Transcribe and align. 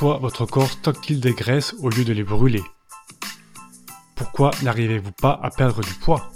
Pourquoi 0.00 0.18
votre 0.18 0.46
corps 0.46 0.70
stocke-t-il 0.70 1.20
des 1.20 1.34
graisses 1.34 1.74
au 1.82 1.90
lieu 1.90 2.06
de 2.06 2.14
les 2.14 2.22
brûler? 2.22 2.62
Pourquoi 4.14 4.50
n'arrivez-vous 4.62 5.12
pas 5.12 5.38
à 5.42 5.50
perdre 5.50 5.82
du 5.82 5.92
poids? 5.92 6.32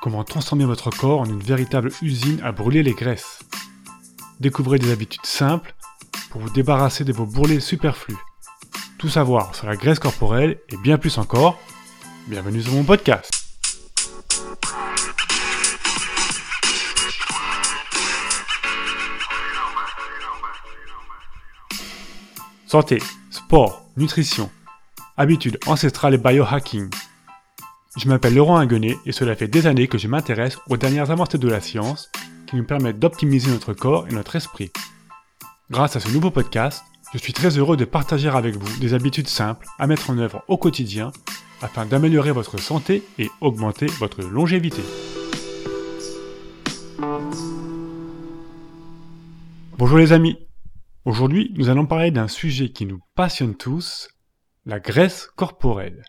Comment 0.00 0.24
transformer 0.24 0.64
votre 0.64 0.88
corps 0.88 1.20
en 1.20 1.26
une 1.26 1.42
véritable 1.42 1.90
usine 2.00 2.40
à 2.42 2.52
brûler 2.52 2.82
les 2.82 2.94
graisses? 2.94 3.40
Découvrez 4.40 4.78
des 4.78 4.90
habitudes 4.90 5.26
simples 5.26 5.74
pour 6.30 6.40
vous 6.40 6.48
débarrasser 6.48 7.04
de 7.04 7.12
vos 7.12 7.26
bourrelets 7.26 7.60
superflus. 7.60 8.16
Tout 8.96 9.10
savoir 9.10 9.54
sur 9.54 9.66
la 9.66 9.76
graisse 9.76 9.98
corporelle 9.98 10.58
et 10.70 10.78
bien 10.78 10.96
plus 10.96 11.18
encore, 11.18 11.58
bienvenue 12.28 12.62
sur 12.62 12.72
mon 12.72 12.84
podcast. 12.84 13.37
Santé, 22.70 22.98
sport, 23.30 23.86
nutrition, 23.96 24.50
habitudes 25.16 25.58
ancestrales 25.66 26.12
et 26.12 26.18
biohacking. 26.18 26.90
Je 27.96 28.06
m'appelle 28.08 28.34
Laurent 28.34 28.58
Inguenet 28.58 28.98
et 29.06 29.12
cela 29.12 29.34
fait 29.34 29.48
des 29.48 29.66
années 29.66 29.88
que 29.88 29.96
je 29.96 30.06
m'intéresse 30.06 30.58
aux 30.68 30.76
dernières 30.76 31.10
avancées 31.10 31.38
de 31.38 31.48
la 31.48 31.62
science 31.62 32.10
qui 32.46 32.56
nous 32.56 32.64
permettent 32.64 32.98
d'optimiser 32.98 33.50
notre 33.50 33.72
corps 33.72 34.06
et 34.06 34.12
notre 34.12 34.36
esprit. 34.36 34.70
Grâce 35.70 35.96
à 35.96 36.00
ce 36.00 36.10
nouveau 36.10 36.30
podcast, 36.30 36.84
je 37.14 37.16
suis 37.16 37.32
très 37.32 37.56
heureux 37.56 37.78
de 37.78 37.86
partager 37.86 38.28
avec 38.28 38.54
vous 38.54 38.80
des 38.80 38.92
habitudes 38.92 39.28
simples 39.28 39.66
à 39.78 39.86
mettre 39.86 40.10
en 40.10 40.18
œuvre 40.18 40.44
au 40.46 40.58
quotidien 40.58 41.10
afin 41.62 41.86
d'améliorer 41.86 42.32
votre 42.32 42.60
santé 42.60 43.02
et 43.18 43.30
augmenter 43.40 43.86
votre 43.98 44.20
longévité. 44.20 44.82
Bonjour 49.78 49.96
les 49.96 50.12
amis, 50.12 50.36
Aujourd'hui, 51.08 51.54
nous 51.56 51.70
allons 51.70 51.86
parler 51.86 52.10
d'un 52.10 52.28
sujet 52.28 52.68
qui 52.68 52.84
nous 52.84 53.00
passionne 53.14 53.56
tous, 53.56 54.10
la 54.66 54.78
graisse 54.78 55.26
corporelle. 55.36 56.04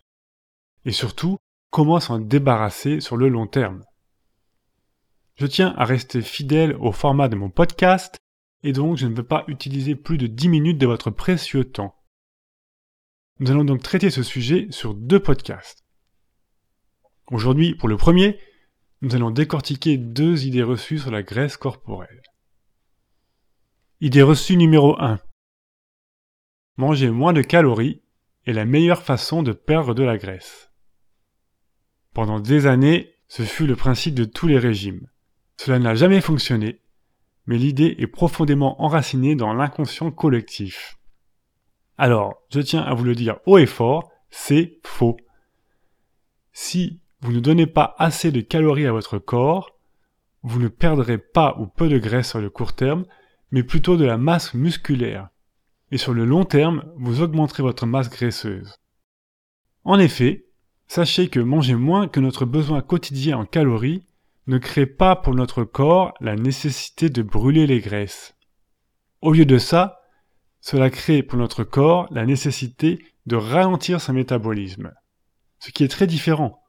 Et 0.83 0.91
surtout, 0.91 1.37
comment 1.69 2.01
s'en 2.01 2.19
débarrasser 2.19 2.99
sur 2.99 3.15
le 3.15 3.29
long 3.29 3.47
terme. 3.47 3.81
Je 5.35 5.47
tiens 5.47 5.73
à 5.77 5.85
rester 5.85 6.21
fidèle 6.21 6.75
au 6.81 6.91
format 6.91 7.29
de 7.29 7.37
mon 7.37 7.49
podcast, 7.49 8.17
et 8.63 8.73
donc 8.73 8.97
je 8.97 9.07
ne 9.07 9.15
veux 9.15 9.23
pas 9.23 9.45
utiliser 9.47 9.95
plus 9.95 10.17
de 10.17 10.27
10 10.27 10.49
minutes 10.49 10.77
de 10.77 10.87
votre 10.87 11.11
précieux 11.11 11.63
temps. 11.63 11.95
Nous 13.39 13.51
allons 13.51 13.63
donc 13.63 13.81
traiter 13.81 14.09
ce 14.09 14.21
sujet 14.21 14.67
sur 14.69 14.95
deux 14.95 15.21
podcasts. 15.21 15.85
Aujourd'hui, 17.27 17.73
pour 17.73 17.87
le 17.87 17.95
premier, 17.95 18.37
nous 19.01 19.15
allons 19.15 19.31
décortiquer 19.31 19.95
deux 19.95 20.45
idées 20.45 20.61
reçues 20.61 20.99
sur 20.99 21.11
la 21.11 21.23
graisse 21.23 21.55
corporelle. 21.55 22.21
Idée 24.01 24.21
reçue 24.21 24.55
numéro 24.55 24.97
1. 24.97 25.19
Manger 26.77 27.09
moins 27.09 27.33
de 27.33 27.41
calories 27.41 28.01
est 28.45 28.53
la 28.53 28.63
meilleure 28.63 29.03
façon 29.03 29.43
de 29.43 29.51
perdre 29.51 29.93
de 29.93 30.03
la 30.03 30.17
graisse. 30.17 30.71
Pendant 32.13 32.39
des 32.39 32.65
années, 32.65 33.13
ce 33.27 33.43
fut 33.43 33.67
le 33.67 33.75
principe 33.75 34.15
de 34.15 34.23
tous 34.23 34.47
les 34.47 34.57
régimes. 34.57 35.09
Cela 35.57 35.79
n'a 35.79 35.95
jamais 35.95 36.21
fonctionné, 36.21 36.79
mais 37.45 37.57
l'idée 37.57 37.97
est 37.99 38.07
profondément 38.07 38.81
enracinée 38.81 39.35
dans 39.35 39.51
l'inconscient 39.51 40.11
collectif. 40.11 40.97
Alors, 41.97 42.41
je 42.53 42.61
tiens 42.61 42.83
à 42.83 42.93
vous 42.93 43.03
le 43.03 43.15
dire 43.15 43.39
haut 43.47 43.57
et 43.57 43.65
fort, 43.65 44.09
c'est 44.29 44.79
faux. 44.85 45.17
Si 46.53 47.01
vous 47.19 47.33
ne 47.33 47.41
donnez 47.41 47.67
pas 47.67 47.95
assez 47.97 48.31
de 48.31 48.39
calories 48.39 48.87
à 48.87 48.93
votre 48.93 49.19
corps, 49.19 49.77
vous 50.41 50.61
ne 50.61 50.69
perdrez 50.69 51.17
pas 51.17 51.57
ou 51.59 51.67
peu 51.67 51.89
de 51.89 51.97
graisse 51.97 52.29
sur 52.29 52.39
le 52.39 52.49
court 52.49 52.71
terme, 52.71 53.05
mais 53.51 53.63
plutôt 53.63 53.97
de 53.97 54.05
la 54.05 54.17
masse 54.17 54.53
musculaire. 54.53 55.29
Et 55.91 55.97
sur 55.97 56.13
le 56.13 56.25
long 56.25 56.45
terme, 56.45 56.83
vous 56.97 57.21
augmenterez 57.21 57.63
votre 57.63 57.85
masse 57.85 58.09
graisseuse. 58.09 58.75
En 59.83 59.97
effet, 59.97 60.45
sachez 60.87 61.29
que 61.29 61.39
manger 61.39 61.75
moins 61.75 62.07
que 62.07 62.19
notre 62.19 62.45
besoin 62.45 62.81
quotidien 62.81 63.37
en 63.37 63.45
calories 63.45 64.05
ne 64.47 64.57
crée 64.57 64.85
pas 64.85 65.15
pour 65.15 65.35
notre 65.35 65.63
corps 65.63 66.13
la 66.19 66.35
nécessité 66.35 67.09
de 67.09 67.21
brûler 67.21 67.67
les 67.67 67.79
graisses. 67.79 68.35
Au 69.21 69.33
lieu 69.33 69.45
de 69.45 69.57
ça, 69.57 69.99
cela 70.61 70.89
crée 70.89 71.23
pour 71.23 71.37
notre 71.37 71.63
corps 71.63 72.07
la 72.11 72.25
nécessité 72.25 72.99
de 73.25 73.35
ralentir 73.35 74.01
son 74.01 74.13
métabolisme. 74.13 74.91
Ce 75.59 75.71
qui 75.71 75.83
est 75.83 75.89
très 75.89 76.07
différent. 76.07 76.61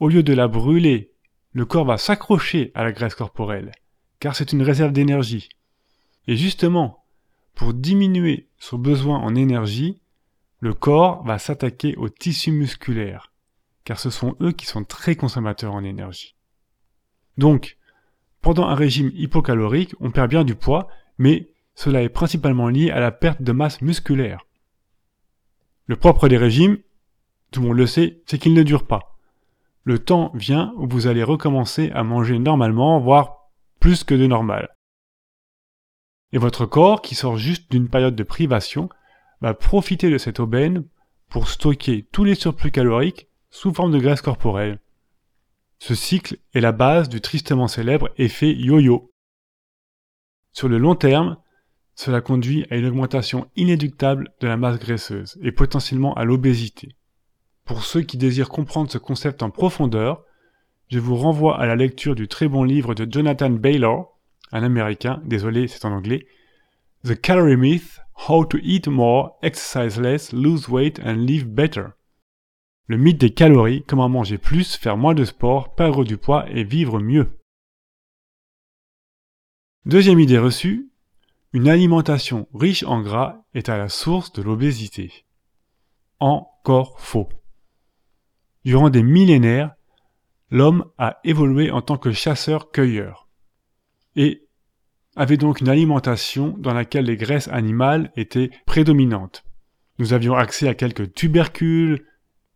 Au 0.00 0.08
lieu 0.08 0.22
de 0.22 0.32
la 0.32 0.48
brûler, 0.48 1.12
le 1.52 1.64
corps 1.64 1.84
va 1.84 1.98
s'accrocher 1.98 2.70
à 2.74 2.84
la 2.84 2.92
graisse 2.92 3.14
corporelle, 3.14 3.72
car 4.20 4.36
c'est 4.36 4.52
une 4.52 4.62
réserve 4.62 4.92
d'énergie. 4.92 5.48
Et 6.26 6.36
justement, 6.36 7.04
pour 7.54 7.74
diminuer 7.74 8.48
son 8.58 8.78
besoin 8.78 9.18
en 9.18 9.34
énergie, 9.34 10.00
le 10.60 10.74
corps 10.74 11.24
va 11.24 11.38
s'attaquer 11.38 11.96
aux 11.96 12.08
tissus 12.08 12.52
musculaires, 12.52 13.32
car 13.84 13.98
ce 13.98 14.10
sont 14.10 14.36
eux 14.40 14.52
qui 14.52 14.66
sont 14.66 14.84
très 14.84 15.16
consommateurs 15.16 15.74
en 15.74 15.84
énergie. 15.84 16.34
Donc, 17.38 17.76
pendant 18.40 18.66
un 18.66 18.74
régime 18.74 19.10
hypocalorique, 19.14 19.94
on 20.00 20.10
perd 20.10 20.30
bien 20.30 20.44
du 20.44 20.54
poids, 20.54 20.88
mais 21.18 21.48
cela 21.74 22.02
est 22.02 22.08
principalement 22.08 22.68
lié 22.68 22.90
à 22.90 23.00
la 23.00 23.12
perte 23.12 23.42
de 23.42 23.52
masse 23.52 23.82
musculaire. 23.82 24.46
Le 25.86 25.96
propre 25.96 26.28
des 26.28 26.36
régimes, 26.36 26.78
tout 27.50 27.60
le 27.60 27.68
monde 27.68 27.76
le 27.76 27.86
sait, 27.86 28.22
c'est 28.26 28.38
qu'ils 28.38 28.54
ne 28.54 28.62
durent 28.62 28.86
pas. 28.86 29.16
Le 29.84 29.98
temps 29.98 30.32
vient 30.34 30.72
où 30.76 30.88
vous 30.88 31.06
allez 31.06 31.22
recommencer 31.22 31.90
à 31.92 32.02
manger 32.02 32.38
normalement, 32.38 32.98
voire 32.98 33.50
plus 33.78 34.04
que 34.04 34.14
de 34.14 34.26
normal. 34.26 34.75
Et 36.32 36.38
votre 36.38 36.66
corps, 36.66 37.02
qui 37.02 37.14
sort 37.14 37.36
juste 37.36 37.70
d'une 37.70 37.88
période 37.88 38.16
de 38.16 38.22
privation, 38.22 38.88
va 39.40 39.54
profiter 39.54 40.10
de 40.10 40.18
cette 40.18 40.40
aubaine 40.40 40.84
pour 41.28 41.48
stocker 41.48 42.06
tous 42.12 42.24
les 42.24 42.34
surplus 42.34 42.70
caloriques 42.70 43.28
sous 43.50 43.72
forme 43.72 43.92
de 43.92 43.98
graisse 43.98 44.22
corporelle. 44.22 44.80
Ce 45.78 45.94
cycle 45.94 46.38
est 46.54 46.60
la 46.60 46.72
base 46.72 47.08
du 47.08 47.20
tristement 47.20 47.68
célèbre 47.68 48.10
effet 48.16 48.54
yo-yo. 48.54 49.10
Sur 50.52 50.68
le 50.68 50.78
long 50.78 50.94
terme, 50.94 51.36
cela 51.94 52.20
conduit 52.20 52.66
à 52.70 52.76
une 52.76 52.86
augmentation 52.86 53.50
inéductable 53.56 54.32
de 54.40 54.46
la 54.46 54.56
masse 54.56 54.78
graisseuse 54.78 55.38
et 55.42 55.52
potentiellement 55.52 56.14
à 56.14 56.24
l'obésité. 56.24 56.96
Pour 57.64 57.84
ceux 57.84 58.02
qui 58.02 58.16
désirent 58.16 58.48
comprendre 58.48 58.90
ce 58.90 58.98
concept 58.98 59.42
en 59.42 59.50
profondeur, 59.50 60.24
je 60.88 60.98
vous 60.98 61.16
renvoie 61.16 61.58
à 61.58 61.66
la 61.66 61.74
lecture 61.74 62.14
du 62.14 62.28
très 62.28 62.48
bon 62.48 62.62
livre 62.62 62.94
de 62.94 63.10
Jonathan 63.10 63.50
Baylor, 63.50 64.15
un 64.52 64.62
américain, 64.62 65.20
désolé, 65.24 65.68
c'est 65.68 65.84
en 65.84 65.92
anglais. 65.92 66.26
The 67.04 67.20
Calorie 67.20 67.56
Myth, 67.56 68.00
How 68.28 68.44
to 68.46 68.58
Eat 68.62 68.88
More, 68.88 69.38
Exercise 69.42 70.00
Less, 70.00 70.32
Lose 70.32 70.68
Weight 70.68 71.00
and 71.04 71.14
Live 71.14 71.46
Better. 71.46 71.88
Le 72.86 72.96
mythe 72.96 73.18
des 73.18 73.34
calories, 73.34 73.82
comment 73.86 74.08
manger 74.08 74.38
plus, 74.38 74.76
faire 74.76 74.96
moins 74.96 75.14
de 75.14 75.24
sport, 75.24 75.74
perdre 75.74 76.04
du 76.04 76.16
poids 76.16 76.48
et 76.50 76.64
vivre 76.64 77.00
mieux. 77.00 77.38
Deuxième 79.84 80.20
idée 80.20 80.38
reçue, 80.38 80.90
une 81.52 81.68
alimentation 81.68 82.48
riche 82.54 82.82
en 82.84 83.00
gras 83.02 83.42
est 83.54 83.68
à 83.68 83.78
la 83.78 83.88
source 83.88 84.32
de 84.32 84.42
l'obésité. 84.42 85.26
Encore 86.18 87.00
faux. 87.00 87.28
Durant 88.64 88.90
des 88.90 89.02
millénaires, 89.02 89.74
l'homme 90.50 90.90
a 90.98 91.20
évolué 91.24 91.70
en 91.70 91.82
tant 91.82 91.98
que 91.98 92.12
chasseur-cueilleur 92.12 93.25
et 94.16 94.46
avait 95.14 95.36
donc 95.36 95.60
une 95.60 95.68
alimentation 95.68 96.54
dans 96.58 96.74
laquelle 96.74 97.06
les 97.06 97.16
graisses 97.16 97.48
animales 97.48 98.12
étaient 98.16 98.50
prédominantes. 98.66 99.44
Nous 99.98 100.12
avions 100.12 100.34
accès 100.34 100.68
à 100.68 100.74
quelques 100.74 101.14
tubercules, 101.14 102.04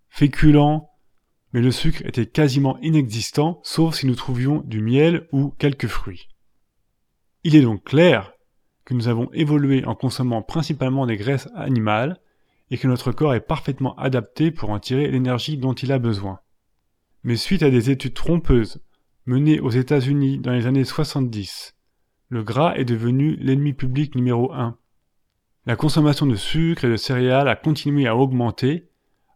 féculents, 0.08 0.90
mais 1.52 1.62
le 1.62 1.70
sucre 1.70 2.04
était 2.04 2.26
quasiment 2.26 2.78
inexistant, 2.80 3.60
sauf 3.64 3.94
si 3.94 4.06
nous 4.06 4.14
trouvions 4.14 4.62
du 4.66 4.80
miel 4.80 5.26
ou 5.32 5.50
quelques 5.58 5.86
fruits. 5.86 6.28
Il 7.44 7.56
est 7.56 7.62
donc 7.62 7.84
clair 7.84 8.32
que 8.84 8.94
nous 8.94 9.08
avons 9.08 9.30
évolué 9.32 9.84
en 9.84 9.94
consommant 9.94 10.42
principalement 10.42 11.06
des 11.06 11.16
graisses 11.16 11.48
animales 11.54 12.20
et 12.70 12.78
que 12.78 12.86
notre 12.86 13.12
corps 13.12 13.34
est 13.34 13.40
parfaitement 13.40 13.96
adapté 13.96 14.50
pour 14.50 14.70
en 14.70 14.78
tirer 14.78 15.10
l'énergie 15.10 15.56
dont 15.56 15.72
il 15.72 15.92
a 15.92 15.98
besoin. 15.98 16.40
Mais 17.24 17.36
suite 17.36 17.62
à 17.62 17.70
des 17.70 17.90
études 17.90 18.14
trompeuses 18.14 18.82
menée 19.26 19.60
aux 19.60 19.70
États-Unis 19.70 20.38
dans 20.38 20.52
les 20.52 20.66
années 20.66 20.84
70. 20.84 21.74
Le 22.28 22.42
gras 22.42 22.74
est 22.76 22.84
devenu 22.84 23.36
l'ennemi 23.36 23.72
public 23.72 24.14
numéro 24.14 24.52
un. 24.52 24.78
La 25.66 25.76
consommation 25.76 26.26
de 26.26 26.36
sucre 26.36 26.84
et 26.84 26.90
de 26.90 26.96
céréales 26.96 27.48
a 27.48 27.56
continué 27.56 28.06
à 28.06 28.16
augmenter, 28.16 28.88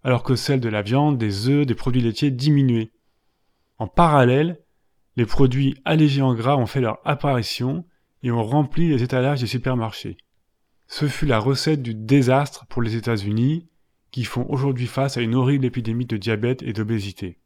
alors 0.03 0.23
que 0.23 0.37
celle 0.37 0.61
de 0.61 0.69
la 0.69 0.83
viande, 0.83 1.19
des 1.19 1.49
œufs, 1.49 1.67
des 1.67 1.75
produits 1.75 2.03
laitiers 2.03 2.31
diminuait. 2.31 2.93
En 3.79 3.87
parallèle, 3.87 4.61
les 5.17 5.27
produits 5.27 5.77
allégés 5.85 6.23
en 6.23 6.35
gras 6.35 6.57
ont 6.57 6.67
fait 6.67 6.81
leur 6.81 6.99
apparition 7.05 7.85
et 8.23 8.31
ont 8.31 8.43
rempli 8.43 8.89
les 8.89 9.03
étalages 9.03 9.41
des 9.41 9.47
supermarchés. 9.47 10.17
Ce 10.87 11.09
fut 11.09 11.27
la 11.27 11.39
recette 11.39 11.83
du 11.83 11.95
désastre 11.95 12.67
pour 12.67 12.83
les 12.83 12.97
États-Unis, 12.97 13.69
qui 14.11 14.25
font 14.25 14.47
aujourd'hui 14.49 14.87
face 14.87 15.17
à 15.17 15.23
une 15.23 15.35
horrible 15.35 15.65
épidémie 15.65 16.07
de 16.07 16.17
diabète 16.17 16.63
et 16.63 16.73
d'obésité. 16.73 17.39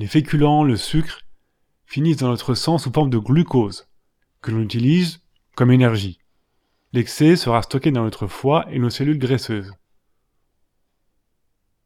Les 0.00 0.06
féculents, 0.06 0.64
le 0.64 0.76
sucre, 0.76 1.20
finissent 1.84 2.16
dans 2.16 2.30
notre 2.30 2.54
sang 2.54 2.78
sous 2.78 2.90
forme 2.90 3.10
de 3.10 3.18
glucose, 3.18 3.86
que 4.40 4.50
l'on 4.50 4.62
utilise 4.62 5.20
comme 5.54 5.70
énergie. 5.70 6.20
l'excès 6.94 7.36
sera 7.36 7.60
stocké 7.60 7.90
dans 7.90 8.04
notre 8.04 8.26
foie 8.26 8.64
et 8.70 8.78
nos 8.78 8.88
cellules 8.88 9.18
graisseuses. 9.18 9.74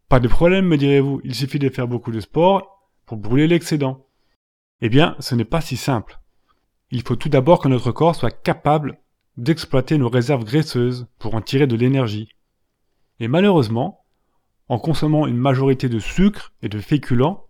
Pas 0.08 0.20
de 0.20 0.28
problème, 0.28 0.66
me 0.66 0.78
direz-vous, 0.78 1.22
il 1.24 1.34
suffit 1.34 1.58
de 1.58 1.68
faire 1.68 1.88
beaucoup 1.88 2.12
de 2.12 2.20
sport 2.20 2.88
pour 3.04 3.16
brûler 3.16 3.48
l'excédent. 3.48 4.06
Eh 4.80 4.88
bien, 4.88 5.16
ce 5.18 5.34
n'est 5.34 5.44
pas 5.44 5.60
si 5.60 5.76
simple. 5.76 6.20
Il 6.92 7.02
faut 7.02 7.16
tout 7.16 7.28
d'abord 7.28 7.58
que 7.58 7.66
notre 7.66 7.90
corps 7.90 8.14
soit 8.14 8.30
capable 8.30 9.00
d'exploiter 9.36 9.98
nos 9.98 10.08
réserves 10.08 10.44
graisseuses 10.44 11.08
pour 11.18 11.34
en 11.34 11.40
tirer 11.40 11.66
de 11.66 11.74
l'énergie. 11.74 12.28
Et 13.18 13.26
malheureusement, 13.26 14.04
en 14.68 14.78
consommant 14.78 15.26
une 15.26 15.36
majorité 15.36 15.88
de 15.88 15.98
sucre 15.98 16.52
et 16.62 16.68
de 16.68 16.78
féculents, 16.78 17.48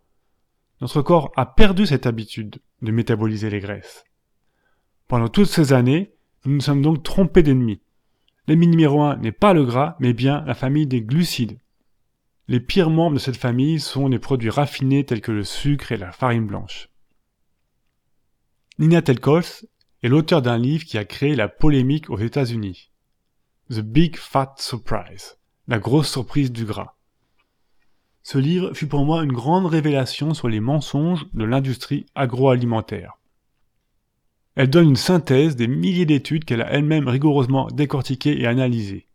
notre 0.81 1.03
corps 1.03 1.33
a 1.37 1.47
perdu 1.47 1.87
cette 1.87 2.07
habitude 2.07 2.61
de 2.83 2.91
métaboliser 2.93 3.51
les 3.51 3.61
graisses. 3.61 4.05
Pendant 5.09 5.29
toutes 5.29 5.49
ces 5.49 5.73
années, 5.73 6.15
nous 6.45 6.55
nous 6.55 6.61
sommes 6.61 6.83
donc 6.83 7.03
trompés 7.03 7.43
d'ennemis. 7.43 7.81
L'ennemi 8.47 8.67
numéro 8.67 9.03
un 9.03 9.17
n'est 9.17 9.33
pas 9.33 9.55
le 9.55 9.65
gras, 9.65 9.97
mais 10.01 10.13
bien 10.13 10.45
la 10.47 10.55
famille 10.55 10.87
des 10.87 11.03
glucides. 11.03 11.59
Les 12.49 12.61
pires 12.61 12.91
membres 12.91 13.15
de 13.15 13.21
cette 13.21 13.39
famille 13.39 13.81
sont 13.81 14.09
les 14.09 14.19
produits 14.19 14.51
raffinés 14.51 15.05
tels 15.05 15.23
que 15.23 15.33
le 15.33 15.45
sucre 15.45 15.93
et 15.93 15.97
la 15.97 16.13
farine 16.13 16.47
blanche. 16.47 16.91
Nina 18.79 19.01
Telkos 19.01 19.65
est 20.03 20.09
l'auteur 20.09 20.43
d'un 20.43 20.59
livre 20.59 20.85
qui 20.85 20.99
a 20.99 21.05
créé 21.05 21.35
la 21.35 21.49
polémique 21.49 22.11
aux 22.11 22.19
États-Unis. 22.19 22.91
The 23.71 23.81
Big 23.81 24.17
Fat 24.17 24.55
Surprise, 24.59 25.39
la 25.69 25.79
grosse 25.79 26.11
surprise 26.11 26.53
du 26.53 26.67
gras. 26.67 26.94
Ce 28.25 28.39
livre 28.39 28.73
fut 28.73 28.87
pour 28.87 29.05
moi 29.05 29.23
une 29.23 29.33
grande 29.33 29.67
révélation 29.67 30.33
sur 30.33 30.49
les 30.49 30.59
mensonges 30.59 31.27
de 31.35 31.45
l'industrie 31.45 32.07
agroalimentaire. 32.15 33.19
Elle 34.55 34.71
donne 34.71 34.89
une 34.89 34.97
synthèse 34.97 35.57
des 35.57 35.69
milliers 35.69 36.07
d'études 36.07 36.47
qu'elle 36.47 36.63
a 36.63 36.73
elle-même 36.73 37.07
rigoureusement 37.07 37.69
décortiquées 37.69 38.41
et 38.41 38.47
analysées. 38.47 39.09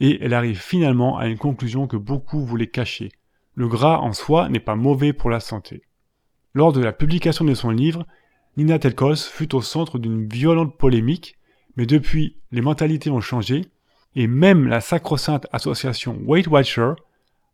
Et 0.00 0.18
elle 0.24 0.34
arrive 0.34 0.58
finalement 0.58 1.18
à 1.18 1.28
une 1.28 1.38
conclusion 1.38 1.86
que 1.86 1.96
beaucoup 1.96 2.44
voulaient 2.44 2.66
cacher. 2.66 3.12
Le 3.54 3.68
gras 3.68 3.98
en 3.98 4.12
soi 4.12 4.48
n'est 4.48 4.58
pas 4.58 4.74
mauvais 4.74 5.12
pour 5.12 5.30
la 5.30 5.38
santé. 5.38 5.84
Lors 6.52 6.72
de 6.72 6.80
la 6.80 6.92
publication 6.92 7.44
de 7.44 7.54
son 7.54 7.70
livre, 7.70 8.08
Nina 8.56 8.80
Telkos 8.80 9.28
fut 9.30 9.54
au 9.54 9.62
centre 9.62 10.00
d'une 10.00 10.26
violente 10.26 10.76
polémique, 10.76 11.38
mais 11.76 11.86
depuis, 11.86 12.38
les 12.50 12.60
mentalités 12.60 13.10
ont 13.10 13.20
changé, 13.20 13.66
et 14.16 14.26
même 14.26 14.66
la 14.66 14.80
sacro-sainte 14.80 15.46
association 15.52 16.18
Weight 16.26 16.48
Watcher 16.48 16.94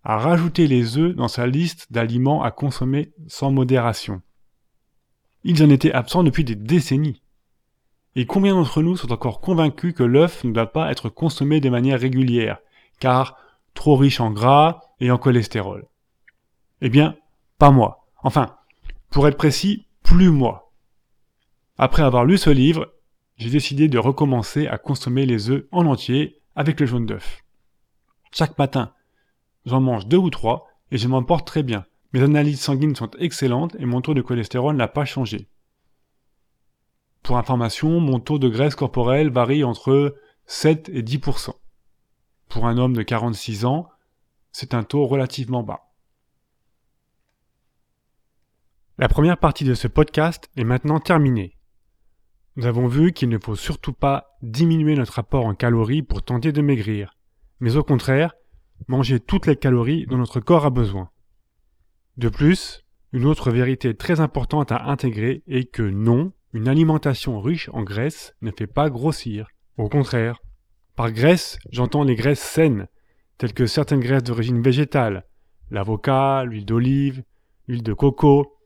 a 0.05 0.19
rajouté 0.19 0.67
les 0.67 0.99
œufs 0.99 1.14
dans 1.14 1.29
sa 1.29 1.47
liste 1.47 1.93
d'aliments 1.93 2.43
à 2.43 2.50
consommer 2.50 3.12
sans 3.26 3.50
modération. 3.50 4.23
Ils 5.44 5.62
en 5.62 5.70
étaient 5.70 5.93
absents 5.93 6.23
depuis 6.23 6.44
des 6.44 6.55
décennies. 6.55 7.23
Et 8.17 8.26
combien 8.26 8.55
d'entre 8.55 8.82
nous 8.82 8.97
sont 8.97 9.12
encore 9.12 9.41
convaincus 9.41 9.94
que 9.94 10.02
l'œuf 10.02 10.44
ne 10.44 10.52
doit 10.52 10.73
pas 10.73 10.91
être 10.91 11.08
consommé 11.08 11.61
de 11.61 11.70
manière 11.70 12.00
régulière, 12.00 12.58
car 12.99 13.37
trop 13.75 13.97
riche 13.97 14.20
en 14.20 14.31
gras 14.31 14.81
et 15.00 15.11
en 15.11 15.19
cholestérol? 15.19 15.87
Eh 16.81 16.88
bien, 16.88 17.17
pas 17.58 17.70
moi. 17.70 18.08
Enfin, 18.23 18.56
pour 19.11 19.29
être 19.29 19.37
précis, 19.37 19.87
plus 20.02 20.31
moi. 20.31 20.73
Après 21.79 22.02
avoir 22.02 22.25
lu 22.25 22.37
ce 22.37 22.50
livre, 22.50 22.93
j'ai 23.37 23.50
décidé 23.50 23.88
de 23.88 23.99
recommencer 23.99 24.67
à 24.67 24.76
consommer 24.76 25.25
les 25.25 25.50
œufs 25.50 25.64
en 25.73 25.87
entier 25.87 26.41
avec 26.56 26.81
le 26.81 26.87
jaune 26.87 27.06
d'œuf. 27.06 27.43
Chaque 28.32 28.58
matin, 28.58 28.93
j'en 29.66 29.80
mange 29.80 30.06
deux 30.06 30.16
ou 30.16 30.30
trois 30.30 30.66
et 30.90 30.98
je 30.98 31.08
m'en 31.08 31.22
porte 31.22 31.46
très 31.46 31.62
bien. 31.62 31.84
Mes 32.12 32.22
analyses 32.22 32.60
sanguines 32.60 32.96
sont 32.96 33.10
excellentes 33.18 33.76
et 33.78 33.86
mon 33.86 34.00
taux 34.00 34.14
de 34.14 34.22
cholestérol 34.22 34.76
n'a 34.76 34.88
pas 34.88 35.04
changé. 35.04 35.48
Pour 37.22 37.36
information, 37.36 38.00
mon 38.00 38.18
taux 38.18 38.38
de 38.38 38.48
graisse 38.48 38.74
corporelle 38.74 39.30
varie 39.30 39.62
entre 39.62 40.16
7 40.46 40.88
et 40.88 41.02
10%. 41.02 41.54
Pour 42.48 42.66
un 42.66 42.78
homme 42.78 42.96
de 42.96 43.02
46 43.02 43.64
ans, 43.64 43.88
c'est 44.50 44.74
un 44.74 44.82
taux 44.82 45.06
relativement 45.06 45.62
bas. 45.62 45.90
La 48.98 49.08
première 49.08 49.38
partie 49.38 49.64
de 49.64 49.74
ce 49.74 49.86
podcast 49.86 50.50
est 50.56 50.64
maintenant 50.64 50.98
terminée. 50.98 51.56
Nous 52.56 52.66
avons 52.66 52.88
vu 52.88 53.12
qu'il 53.12 53.28
ne 53.28 53.38
faut 53.38 53.54
surtout 53.54 53.92
pas 53.92 54.36
diminuer 54.42 54.96
notre 54.96 55.20
apport 55.20 55.46
en 55.46 55.54
calories 55.54 56.02
pour 56.02 56.22
tenter 56.22 56.52
de 56.52 56.60
maigrir, 56.60 57.16
mais 57.60 57.76
au 57.76 57.84
contraire, 57.84 58.34
manger 58.88 59.20
toutes 59.20 59.46
les 59.46 59.56
calories 59.56 60.06
dont 60.06 60.18
notre 60.18 60.40
corps 60.40 60.66
a 60.66 60.70
besoin. 60.70 61.10
De 62.16 62.28
plus, 62.28 62.84
une 63.12 63.24
autre 63.24 63.50
vérité 63.50 63.94
très 63.94 64.20
importante 64.20 64.72
à 64.72 64.84
intégrer 64.84 65.42
est 65.46 65.64
que 65.64 65.82
non, 65.82 66.32
une 66.52 66.68
alimentation 66.68 67.40
riche 67.40 67.70
en 67.72 67.82
graisse 67.82 68.34
ne 68.42 68.50
fait 68.50 68.66
pas 68.66 68.90
grossir. 68.90 69.48
Au 69.76 69.88
contraire. 69.88 70.38
Par 70.96 71.12
graisse, 71.12 71.58
j'entends 71.70 72.04
les 72.04 72.14
graisses 72.14 72.40
saines, 72.40 72.88
telles 73.38 73.54
que 73.54 73.66
certaines 73.66 74.00
graisses 74.00 74.24
d'origine 74.24 74.60
végétale, 74.60 75.24
l'avocat, 75.70 76.44
l'huile 76.44 76.66
d'olive, 76.66 77.22
l'huile 77.66 77.82
de 77.82 77.94
coco, 77.94 78.58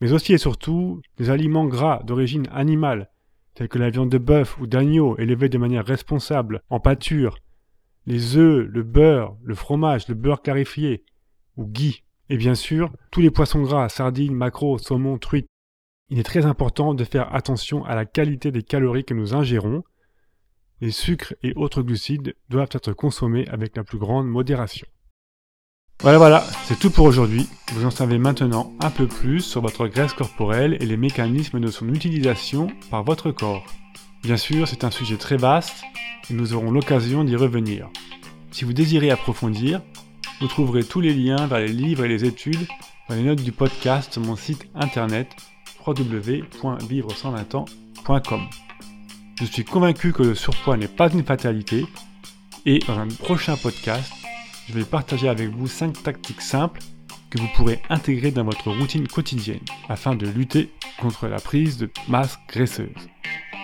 mais 0.00 0.12
aussi 0.12 0.32
et 0.32 0.38
surtout 0.38 1.00
des 1.16 1.30
aliments 1.30 1.66
gras 1.66 2.02
d'origine 2.02 2.48
animale, 2.52 3.10
tels 3.54 3.68
que 3.68 3.78
la 3.78 3.90
viande 3.90 4.10
de 4.10 4.18
bœuf 4.18 4.58
ou 4.58 4.66
d'agneau 4.66 5.16
élevée 5.18 5.48
de 5.48 5.58
manière 5.58 5.86
responsable 5.86 6.62
en 6.70 6.80
pâture, 6.80 7.38
les 8.10 8.36
œufs, 8.36 8.66
le 8.68 8.82
beurre, 8.82 9.36
le 9.42 9.54
fromage, 9.54 10.08
le 10.08 10.14
beurre 10.14 10.42
clarifié, 10.42 11.04
ou 11.56 11.64
ghee, 11.64 12.02
et 12.28 12.36
bien 12.36 12.56
sûr 12.56 12.92
tous 13.12 13.20
les 13.20 13.30
poissons 13.30 13.62
gras, 13.62 13.88
sardines, 13.88 14.34
maquereaux, 14.34 14.78
saumon, 14.78 15.16
truites. 15.18 15.46
Il 16.08 16.18
est 16.18 16.24
très 16.24 16.44
important 16.44 16.94
de 16.94 17.04
faire 17.04 17.32
attention 17.34 17.84
à 17.84 17.94
la 17.94 18.04
qualité 18.04 18.50
des 18.50 18.64
calories 18.64 19.04
que 19.04 19.14
nous 19.14 19.34
ingérons. 19.34 19.84
Les 20.80 20.90
sucres 20.90 21.34
et 21.44 21.52
autres 21.54 21.82
glucides 21.82 22.34
doivent 22.48 22.70
être 22.72 22.92
consommés 22.92 23.46
avec 23.48 23.76
la 23.76 23.84
plus 23.84 23.98
grande 23.98 24.26
modération. 24.26 24.88
Voilà, 26.02 26.18
voilà, 26.18 26.40
c'est 26.64 26.78
tout 26.78 26.90
pour 26.90 27.04
aujourd'hui. 27.04 27.46
Vous 27.74 27.84
en 27.84 27.90
savez 27.90 28.18
maintenant 28.18 28.72
un 28.80 28.90
peu 28.90 29.06
plus 29.06 29.40
sur 29.40 29.60
votre 29.60 29.86
graisse 29.86 30.14
corporelle 30.14 30.76
et 30.80 30.86
les 30.86 30.96
mécanismes 30.96 31.60
de 31.60 31.68
son 31.68 31.88
utilisation 31.90 32.68
par 32.90 33.04
votre 33.04 33.30
corps. 33.30 33.66
Bien 34.22 34.36
sûr, 34.36 34.68
c'est 34.68 34.84
un 34.84 34.90
sujet 34.90 35.16
très 35.16 35.38
vaste 35.38 35.82
et 36.30 36.34
nous 36.34 36.52
aurons 36.52 36.70
l'occasion 36.70 37.24
d'y 37.24 37.36
revenir. 37.36 37.88
Si 38.50 38.64
vous 38.64 38.74
désirez 38.74 39.10
approfondir, 39.10 39.80
vous 40.40 40.46
trouverez 40.46 40.84
tous 40.84 41.00
les 41.00 41.14
liens 41.14 41.46
vers 41.46 41.60
les 41.60 41.72
livres 41.72 42.04
et 42.04 42.08
les 42.08 42.26
études 42.26 42.68
dans 43.08 43.14
les 43.14 43.22
notes 43.22 43.42
du 43.42 43.52
podcast 43.52 44.12
sur 44.12 44.20
mon 44.22 44.36
site 44.36 44.68
internet 44.74 45.34
www.vivre120ans.com. 45.86 48.40
Je 49.40 49.46
suis 49.46 49.64
convaincu 49.64 50.12
que 50.12 50.22
le 50.22 50.34
surpoids 50.34 50.76
n'est 50.76 50.86
pas 50.86 51.10
une 51.10 51.24
fatalité 51.24 51.86
et 52.66 52.80
dans 52.80 52.98
un 52.98 53.08
prochain 53.08 53.56
podcast, 53.56 54.12
je 54.68 54.74
vais 54.74 54.84
partager 54.84 55.30
avec 55.30 55.48
vous 55.48 55.66
5 55.66 56.02
tactiques 56.02 56.42
simples 56.42 56.82
que 57.30 57.38
vous 57.38 57.48
pourrez 57.56 57.80
intégrer 57.88 58.32
dans 58.32 58.44
votre 58.44 58.70
routine 58.70 59.08
quotidienne 59.08 59.64
afin 59.88 60.14
de 60.14 60.26
lutter 60.26 60.70
contre 60.98 61.26
la 61.26 61.40
prise 61.40 61.78
de 61.78 61.90
masse 62.06 62.38
graisseuse. 62.48 62.90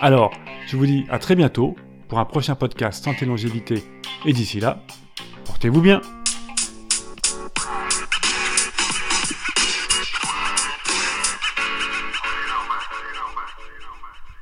Alors, 0.01 0.31
je 0.67 0.75
vous 0.75 0.85
dis 0.85 1.05
à 1.09 1.17
très 1.17 1.35
bientôt 1.35 1.75
pour 2.09 2.19
un 2.19 2.25
prochain 2.25 2.55
podcast 2.55 3.03
santé 3.03 3.25
longévité. 3.25 3.83
Et 4.25 4.33
d'ici 4.33 4.59
là, 4.59 4.83
portez-vous 5.45 5.81
bien 5.81 6.01